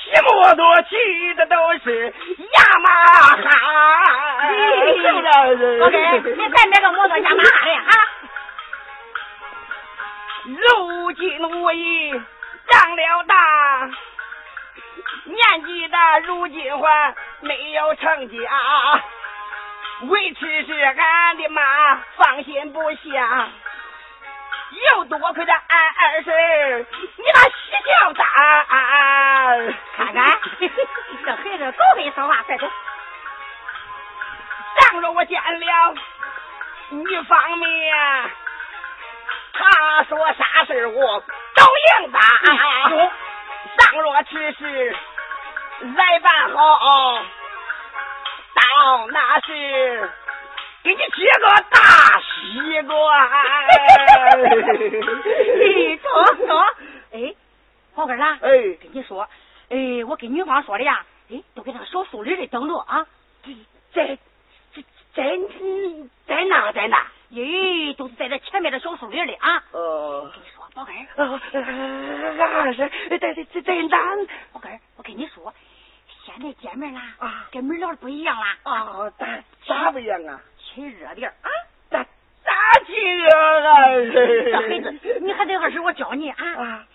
[0.05, 2.89] 骑摩托骑的都是雅马
[3.35, 3.49] 哈。
[5.81, 5.97] 我给
[6.31, 7.89] 你再买个摩托亚马哈的啊！
[10.45, 12.11] 如今我已
[12.69, 13.89] 长了大，
[15.23, 18.37] 年纪大，如今还没有成家。
[20.01, 23.49] 为此事，俺的妈放心不下。
[24.75, 26.85] 又多亏了俺二婶，
[27.17, 27.55] 你那喜
[27.85, 28.23] 笑大，
[29.95, 30.39] 看看
[31.25, 32.67] 这孩子够会说话，快走。
[34.79, 35.95] 当着我见了
[36.89, 37.95] 女方面，
[39.53, 41.19] 他说啥事我
[41.55, 41.63] 都
[42.03, 42.19] 应答。
[43.77, 44.95] 倘若此事
[45.95, 47.23] 来办好，
[48.53, 50.11] 到那时。
[50.85, 52.93] 给你接个大西瓜，
[55.97, 56.07] 走
[56.45, 56.53] 走，
[57.11, 57.33] 哎，
[57.95, 59.27] 宝根啦，哎，跟你说，
[59.69, 63.03] 哎，我跟女方说的呀，哎，都给那个小树林里等着啊，
[63.41, 63.51] 在
[63.95, 64.15] 在
[65.15, 65.39] 在
[66.27, 67.07] 在哪在哪？
[67.31, 69.63] 咦，都是在这前面的小树林里啊。
[69.71, 73.97] 哦，跟你说，宝根，俺是在在在在哪？
[74.53, 75.51] 宝根，我跟你说，
[76.23, 78.55] 现在见面啦，啊，跟门了不一样啦。
[78.61, 79.25] 啊，咋
[79.65, 80.39] 咋不一样啊？
[80.75, 81.49] 亲热点啊！
[81.89, 82.03] 咋
[82.43, 82.51] 咋
[82.85, 83.87] 亲热啊？
[84.13, 86.45] 这孩子，你还得二婶我教你啊！
[86.57, 86.85] 啊，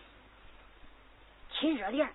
[1.58, 2.06] 亲热点，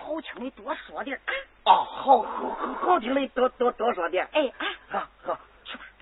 [0.00, 1.32] 好听的多说点啊！
[1.64, 4.28] 哦，好好好听的多多多说点。
[4.32, 5.38] 哎啊，好好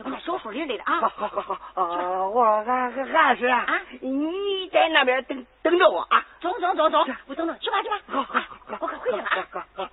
[0.01, 1.01] 去吧，就搁那小树林里的啊！
[1.01, 6.25] 好好好好，啊，我俺俺是啊，你在那边等等着我啊！
[6.41, 8.01] 走走走走，我等着，去吧去吧。
[8.07, 8.47] 好好好
[8.81, 9.47] 我快回去了啊！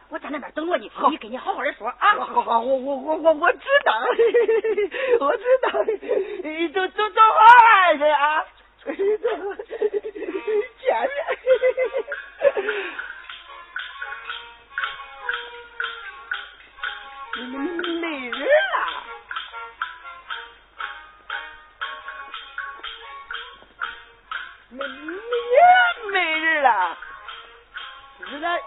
[0.10, 2.16] 我在那边等着你，你跟你好好的说啊！
[2.16, 3.94] 好好好，我我我我我知道，
[5.20, 5.72] 我知道，
[6.74, 8.44] 走走走，二婶啊，
[8.86, 8.94] 走，
[10.80, 11.12] 见面，
[18.02, 18.48] 没人了。
[24.70, 24.92] 没没
[26.12, 26.98] 没人了，
[28.30, 28.50] 是那。
[28.50, 28.58] 哎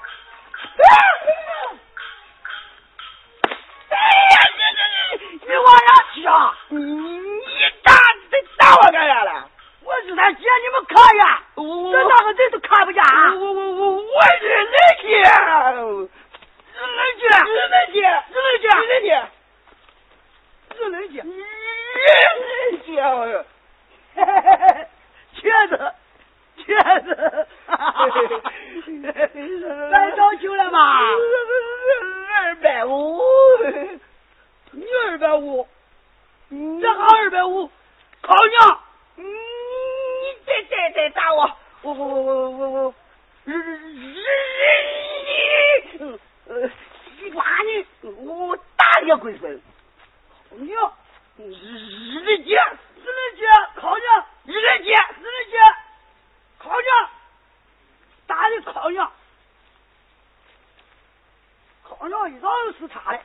[4.30, 4.80] 呀，这这
[5.18, 6.57] 这，你往哪去啊？
[6.68, 7.98] 你你打你
[8.57, 9.51] 打我干啥了？
[9.82, 11.62] 我是他姐，你们看呀，这
[12.09, 13.34] 哪个人都看不见啊！
[13.34, 14.66] 我我我我是人
[15.03, 15.18] 姐，是人
[17.18, 18.01] 姐，是人姐，
[18.32, 18.48] 是人
[19.03, 19.07] 姐，
[20.76, 21.22] 是人姐，
[22.86, 23.44] 姐，我。
[25.43, 25.95] 瘸子，
[26.57, 27.09] 瘸子，
[29.91, 31.01] 来找球了吗？
[32.34, 33.20] 二百五，
[34.72, 35.66] 你二百五，
[36.51, 37.70] 这还二百五，
[38.20, 38.78] 靠娘，
[39.16, 39.24] 你
[40.45, 41.51] 再再再打我，
[41.82, 42.95] 我我我我我我，
[43.45, 44.18] 日日
[46.49, 46.68] 呃，
[47.34, 47.86] 打你，
[48.26, 49.61] 我打你个龟孙，
[50.51, 50.93] 娘，
[51.38, 52.61] 日姐，
[53.11, 53.46] 日姐，
[53.76, 54.26] 靠娘。
[54.44, 54.52] 日
[54.82, 55.58] 姐，日姐，
[56.58, 57.11] 靠娘，
[58.26, 59.12] 打的靠娘，
[61.82, 63.22] 靠娘一早就是他的，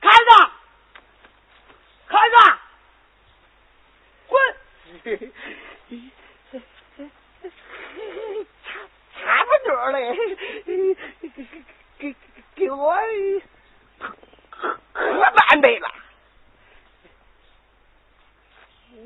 [0.00, 0.50] 看着，
[2.08, 2.36] 看着，
[4.28, 4.40] 滚！
[6.50, 6.58] 差
[9.20, 9.96] 差不多嘞，
[10.64, 10.72] 给
[11.98, 12.14] 给
[12.54, 12.94] 给我
[14.92, 15.92] 喝半杯吧。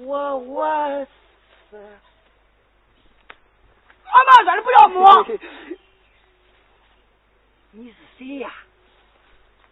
[0.00, 1.06] 我我
[1.70, 1.76] 是，
[4.04, 5.26] 俺妈说的不要摸。
[7.72, 8.52] 你是谁呀？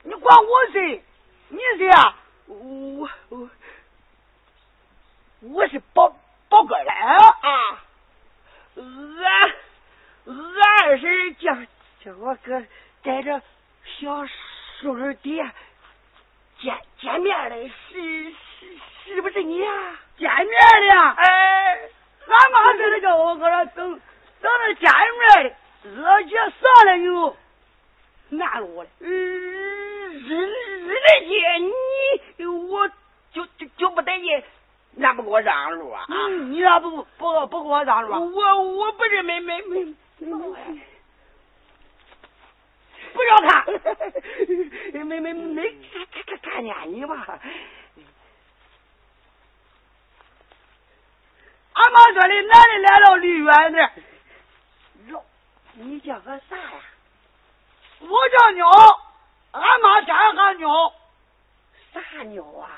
[0.02, 1.02] 你管我谁？
[1.48, 2.14] 你谁呀？
[2.46, 3.50] 我我
[5.40, 6.08] 我是宝
[6.48, 7.84] 宝哥来啊！
[8.76, 8.84] 俺
[10.26, 10.34] 俺
[10.84, 11.54] 二婶叫
[12.04, 12.62] 叫我哥
[13.02, 13.42] 带着
[13.98, 14.26] 小
[14.80, 15.54] 树林底下
[16.60, 19.98] 见见面的，是是是不是你呀？
[20.20, 20.52] 见面
[20.86, 21.80] 的，哎，
[22.28, 24.00] 俺妈说的叫我搁这等
[24.42, 25.44] 等着见面
[25.82, 27.34] 的，热姐上来有
[28.28, 28.90] 难我了。
[28.98, 31.34] 日日的姐，
[32.38, 32.86] 你我
[33.32, 34.42] 就就就不得劲，
[34.96, 36.04] 那不给我让路啊？
[36.10, 38.20] 嗯，你咋不不不给我让路啊？
[38.20, 39.84] 我我不是没没没
[40.18, 40.34] 没
[43.12, 43.64] 不要看，
[44.92, 47.40] 没没没看看看看见你吧？
[51.80, 53.90] 俺妈说的，男的来了离远点。
[55.06, 55.24] 哟，
[55.72, 56.82] 你叫个啥呀？
[58.00, 58.68] 我叫鸟，
[59.52, 60.92] 俺妈叫俺鸟，
[61.94, 62.68] 啥鸟啊？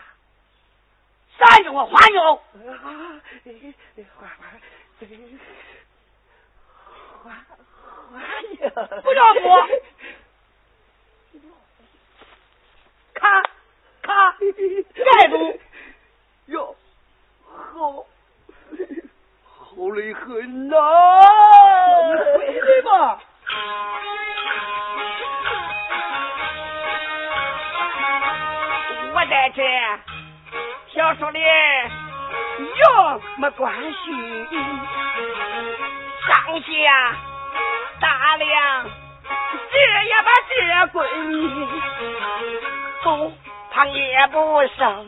[1.36, 1.84] 啥鸟啊？
[1.86, 2.34] 花鸟。
[2.34, 2.38] 啊，
[2.84, 4.36] 花花，
[7.24, 7.30] 花
[8.12, 8.70] 花鸟。
[9.03, 9.68] 不要摸。
[13.14, 13.42] 看，
[14.03, 15.61] 看，盖住。
[16.46, 16.76] 哟，
[17.46, 18.07] 好，
[19.94, 20.76] 得很呐！
[22.08, 22.90] 你回来吧。
[29.14, 29.62] 我在这
[30.94, 33.96] 小树林有没关系？
[36.26, 36.66] 上下
[38.00, 38.86] 大量，
[39.70, 40.52] 这也把这
[40.98, 41.32] 闺女
[43.02, 43.32] 不
[43.70, 44.36] 胖也不
[44.76, 45.06] 瘦，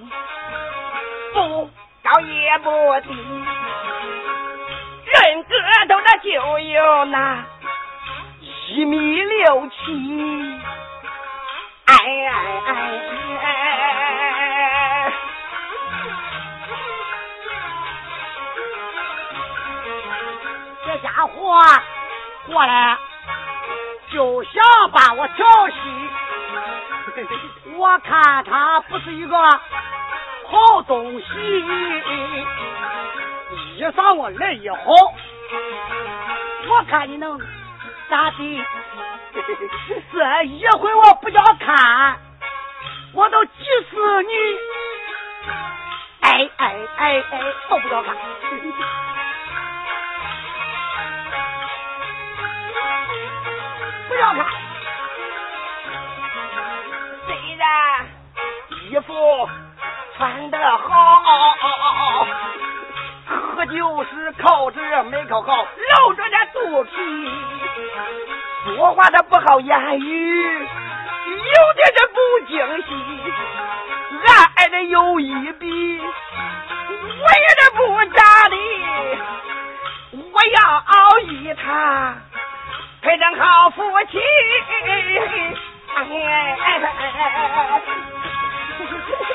[1.32, 1.70] 不
[2.02, 2.68] 高也不
[3.02, 3.43] 低，
[5.84, 7.44] 人个头那就有那
[8.68, 10.60] 一米六七，
[11.84, 12.32] 哎哎
[12.66, 12.72] 哎
[13.42, 15.12] 哎！
[20.86, 21.60] 这家伙
[22.46, 22.96] 过来
[24.10, 25.74] 就想把我调戏，
[27.76, 31.24] 我看他不是一个好东西。
[33.76, 34.78] 一上我来也好，
[36.68, 37.38] 我看你能
[38.08, 38.62] 咋地？
[40.12, 42.18] 这一回我不叫看，
[43.12, 43.52] 我都急
[43.90, 44.32] 死你！
[46.20, 48.14] 哎哎哎哎，都不叫看。
[54.08, 54.46] 不要看，
[57.26, 57.66] 虽然
[58.70, 59.48] 衣服
[60.16, 62.53] 穿得好，可
[63.74, 65.66] 就是靠着没靠好，
[66.06, 66.92] 露着这肚皮，
[68.64, 72.16] 说话他不好言语，有点这不
[72.46, 72.88] 惊喜，
[74.56, 78.56] 矮的有一比，我也这不咋的，
[80.32, 82.14] 我要熬一他。
[83.02, 84.18] 配成好夫妻。
[85.96, 85.98] 哎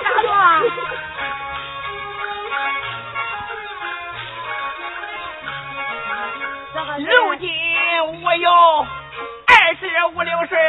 [0.03, 0.63] 大壮，
[6.99, 7.49] 如今
[8.23, 10.59] 我有二十五六岁，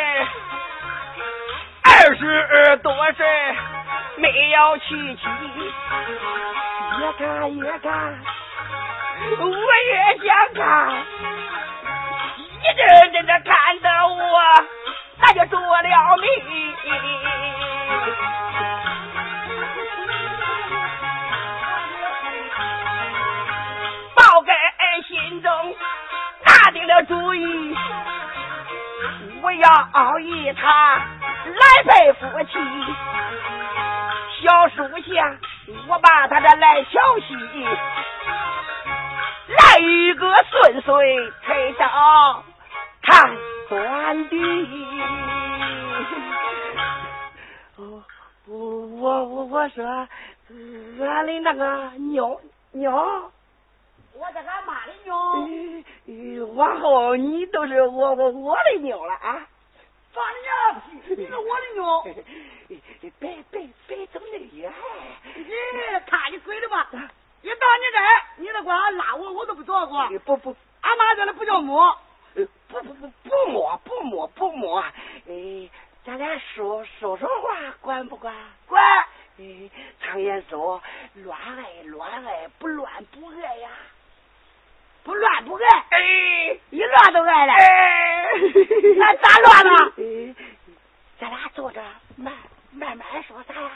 [1.83, 3.27] 二十多岁
[4.17, 5.23] 没有娶妻，
[7.01, 7.91] 越看越看，
[9.41, 10.61] 我越想看。
[12.63, 14.41] 一阵阵的看得我，
[15.19, 16.27] 那就着了迷。
[26.91, 27.77] 了主意，
[29.43, 30.65] 我要熬一场
[31.47, 32.59] 来配夫妻。
[34.43, 35.39] 小树下，
[35.87, 37.35] 我把他的来消息，
[39.47, 42.43] 来一个顺遂推倒。
[43.03, 43.37] 看
[43.69, 44.37] 端的，
[47.77, 48.03] 我
[48.49, 50.09] 我我我说，
[51.01, 52.41] 俺的那个鸟
[52.73, 53.31] 鸟，
[54.21, 59.49] 我这俺妈的妞，往后你都是我我我的妞了啊！
[60.13, 61.15] 放你娘屁！
[61.17, 62.03] 你是我的妞，
[63.19, 64.71] 别别别走那远！
[65.35, 65.45] 你
[66.07, 66.87] 看你鬼的吧！
[67.41, 70.07] 一到你这儿，你都管俺拉我，我都不着过。
[70.27, 71.97] 不不，俺妈这里不叫摸。
[72.69, 74.81] 不不不不摸不摸不摸，
[75.29, 75.71] 哎，
[76.05, 78.35] 咱俩说说说话，管不管？
[78.67, 78.85] 管。
[79.39, 79.71] 哎，
[80.03, 80.83] 常言说，
[81.15, 83.71] 乱爱乱爱，不乱不爱呀。
[85.05, 85.85] 不乱不爱。
[85.91, 87.53] 哎，一乱都爱了。
[87.53, 88.31] 哎，
[88.97, 89.93] 那咋乱呢？
[89.99, 90.35] 哎，
[91.21, 91.81] 咱俩坐着
[92.17, 92.33] 慢
[92.73, 93.71] 慢慢说啥呀？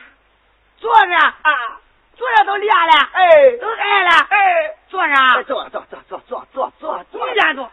[0.79, 1.81] 坐着啊，
[2.16, 2.93] 坐着都练了。
[3.12, 4.11] 哎，都爱了。
[4.31, 5.14] 哎，坐着。
[5.45, 7.29] 坐坐坐坐坐坐坐坐。
[7.29, 7.70] 你先坐。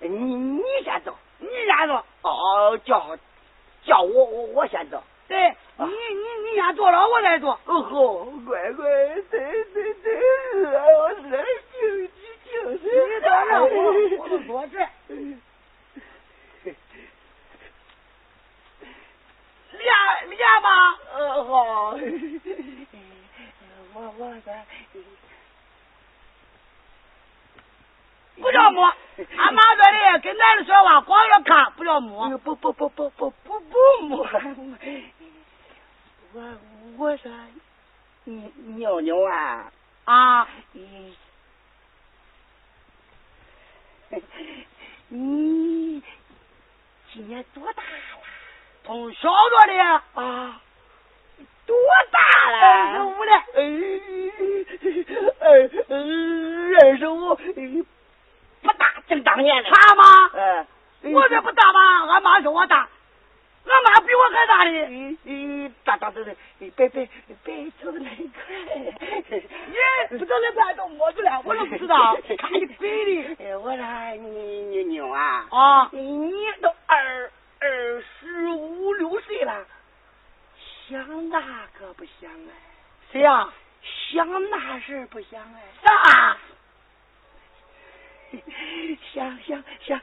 [0.00, 2.04] 你你先坐，你先坐。
[2.22, 3.16] 哦，叫
[3.86, 5.02] 叫我我我先坐。
[5.26, 5.38] 对，
[5.78, 7.58] 你你你先坐了，我再坐。
[7.64, 8.84] 哦吼，乖乖，
[9.30, 10.14] 对对对，
[10.62, 11.63] 我热情情情
[12.94, 13.74] 你等着我，
[14.18, 14.78] 我都坐这。
[19.72, 20.68] 练练吧。
[21.14, 21.52] 呃好。
[23.94, 24.52] 我我这。
[28.36, 28.84] 不叫摸，
[29.36, 32.36] 俺妈说的跟男的说话，光要看，不叫摸。
[32.38, 34.26] 不不不不不不不摸。
[36.32, 36.58] 我
[36.98, 37.30] 我说，
[38.24, 39.70] 你妞妞啊
[40.04, 40.48] 啊，
[45.08, 45.16] 你
[45.96, 46.02] 你
[47.12, 47.88] 今年多大了？
[48.84, 49.82] 从小着的
[50.14, 50.60] 啊，
[51.66, 51.76] 多
[52.10, 52.58] 大了？
[52.60, 53.32] 二十五了。
[55.40, 55.46] 二
[56.80, 57.34] 二十五。
[58.62, 59.68] 不大，正当年呢。
[59.70, 60.30] 差吗？
[60.34, 62.12] 嗯，我这不大吗？
[62.12, 62.88] 俺妈说我大。
[63.66, 64.86] 俺妈比我还大呢。
[64.88, 67.08] 咦咦，大大的，别别
[67.42, 68.42] 别走那一块。
[70.10, 72.16] 你不走那块都摸着了， 我都不知道。
[72.38, 73.58] 看你鬼的。
[73.58, 74.28] 我说你
[74.66, 75.46] 你牛啊！
[75.50, 79.66] 啊，你都二二十五六岁了，
[80.88, 82.52] 想那个不想哎？
[83.10, 83.52] 谁呀？
[84.12, 85.62] 想那事不想哎？
[85.82, 86.36] 啥？
[89.12, 90.00] 想想想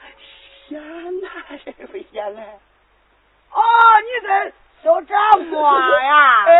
[0.69, 2.59] 想那事不想哎？
[3.53, 3.61] 哦，
[4.01, 4.51] 你在
[4.83, 5.13] 手这
[5.49, 5.61] 摸
[6.01, 6.45] 呀？
[6.47, 6.53] 哎，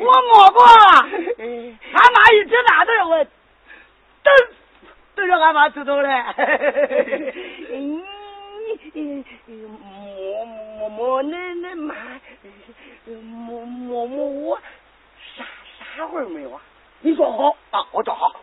[0.00, 0.64] 我摸过。
[0.66, 3.24] 俺妈一直拿着我，
[4.22, 4.34] 等
[5.14, 6.24] 等着俺妈走走嘞。
[7.70, 9.24] 你
[9.66, 11.94] 摸摸摸那那妈，
[13.04, 14.58] 摸摸摸我
[15.36, 15.44] 啥
[15.96, 16.60] 啥味没有啊？
[17.00, 18.34] 你说好啊，我找好。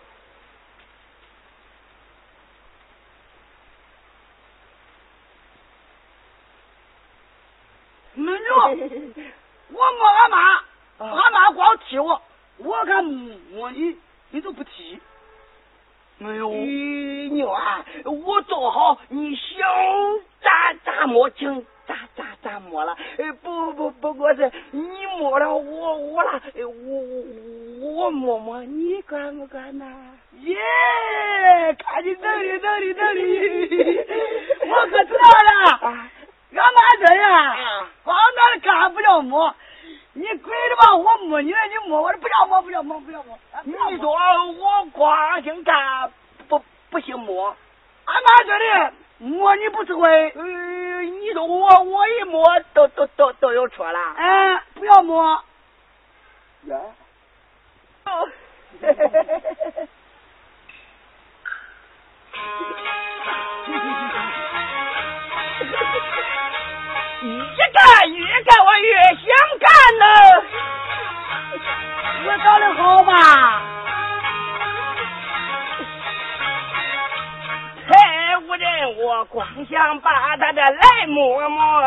[8.16, 8.53] 没有，
[9.72, 10.64] 我摸俺妈，
[11.00, 12.22] 俺妈光踢我，
[12.58, 13.96] 我敢摸你，
[14.32, 15.00] 你都不踢。
[16.20, 16.50] 没有。
[17.34, 17.84] 牛啊！
[18.06, 19.58] 我做好，你想
[20.42, 22.96] 咋咋摸，请咋咋咋摸了。
[23.42, 24.82] 不不不过是你
[25.18, 29.86] 摸了我我了，我我摸摸你管不管呐？
[30.42, 30.56] 耶！
[31.80, 33.98] 看你能力能力能力，
[34.70, 35.90] 我可知道了。
[35.90, 36.12] 啊
[36.56, 39.56] 俺妈这样，光那干不要摸，
[40.14, 40.96] 你鬼的吧？
[40.96, 43.38] 我摸你了，你摸我，不要摸，不要摸，不要摸。
[43.64, 46.12] 你说我光姓干，
[46.48, 47.56] 不不姓摸？
[48.06, 48.66] 俺妈这里
[49.18, 50.30] 摸你不是会？
[50.32, 50.44] 呃，
[51.02, 54.00] 你说我我一摸都都都都有错了。
[54.18, 55.44] 哎，不要摸。
[56.66, 56.78] 呀。
[58.06, 58.30] 哦。
[68.06, 69.24] 越干，我越想
[69.60, 70.06] 干呢。
[72.26, 73.12] 我搞的好吧？
[77.86, 81.82] 太无人，我光想把他的来摸摸。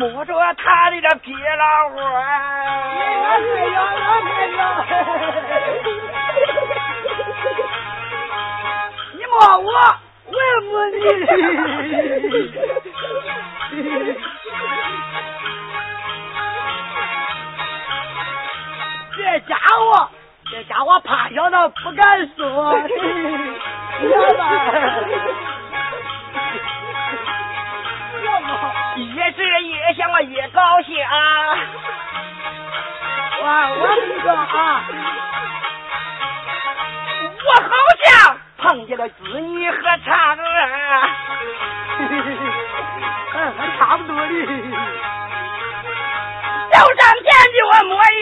[0.00, 1.96] 摸，着他的这皮老虎。
[1.98, 3.38] 我还
[3.68, 4.58] 要，我还要。
[9.12, 9.68] 你摸我，
[10.24, 10.96] 我也摸你。
[19.18, 20.08] 这家伙，
[20.50, 22.74] 这家伙怕小的不敢说，
[24.00, 24.44] 知道吧？
[28.96, 30.96] 越是越想我越高兴。
[31.04, 31.12] 啊，
[33.42, 34.82] 我跟你说啊，
[37.44, 37.68] 我好
[38.04, 38.08] 像
[38.56, 40.08] 碰见了子女和嫦
[40.40, 40.44] 娥，
[41.98, 44.24] 嗯， 还差不多的。
[46.72, 48.16] 就上天给我摸一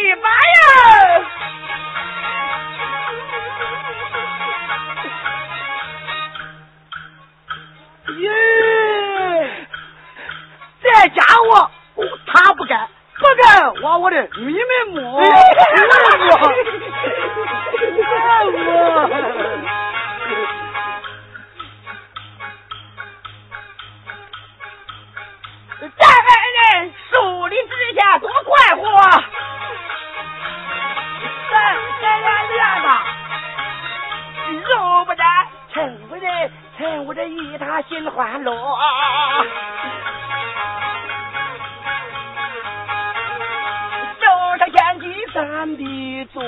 [37.37, 38.53] 与他心欢乐。
[44.21, 44.27] 走
[44.59, 46.41] 上前去三的我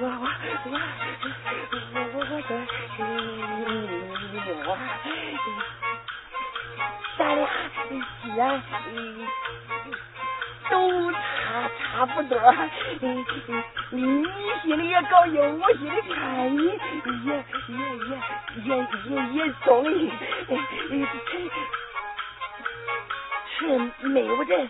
[0.00, 0.74] 我我
[1.94, 2.40] 我我我
[2.96, 3.00] 说，
[4.64, 4.68] 我
[7.18, 7.40] 咱俩
[7.88, 7.90] 既
[8.36, 8.72] 然都差
[12.02, 12.36] 差不多，
[13.00, 13.06] 你
[13.90, 14.26] 你
[14.64, 16.72] 心里也高兴，我心里看你也
[17.28, 17.30] 也
[17.68, 17.86] 也
[18.64, 18.74] 也
[19.06, 20.10] 也也中意，
[23.56, 23.56] 是
[24.08, 24.68] 没有人，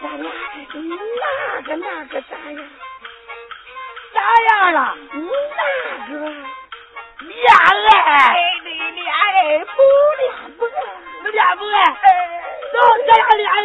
[0.00, 0.58] 咱俩那
[1.64, 2.58] 个那个咋样？
[4.14, 4.96] 咋样了？
[5.10, 5.18] 那
[6.06, 8.06] 个恋爱，
[8.62, 9.26] 的恋爱
[9.64, 9.72] 不
[10.16, 10.22] 恋
[10.56, 10.70] 不爱，
[11.24, 11.76] 不恋不爱，
[12.72, 13.58] 走，咱俩恋爱，